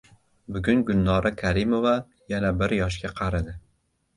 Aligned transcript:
Bugun 0.55 0.79
Gulnora 0.87 1.33
Karimova 1.43 1.93
yana 2.35 2.51
bir 2.63 2.77
yoshga 2.79 3.13
qaridi 3.21 3.55